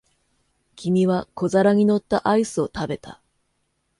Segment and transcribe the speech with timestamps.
[0.75, 3.21] 君は小皿に乗ったアイスを食べた。